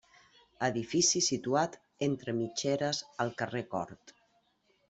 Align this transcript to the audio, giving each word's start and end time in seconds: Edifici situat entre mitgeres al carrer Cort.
Edifici 0.67 1.21
situat 1.25 1.77
entre 2.07 2.37
mitgeres 2.39 3.05
al 3.25 3.33
carrer 3.43 3.65
Cort. 3.77 4.19